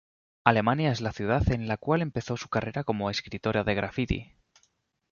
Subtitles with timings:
[0.43, 4.31] Alemania es la ciudad en la cual empezó su carrera como escritora de grafiti.